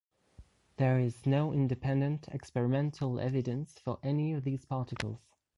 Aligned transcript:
There 0.77 0.97
is 0.97 1.27
no 1.27 1.53
independent 1.53 2.27
experimental 2.29 3.19
evidence 3.19 3.77
for 3.77 3.99
any 4.01 4.33
of 4.33 4.43
these 4.43 4.65
particles. 4.65 5.19